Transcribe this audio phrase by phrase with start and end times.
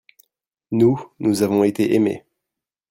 [0.71, 2.25] nous, nous avons été aimé.